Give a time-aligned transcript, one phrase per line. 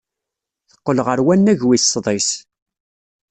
[0.69, 2.29] Teqqel ɣer wannag wis sḍis.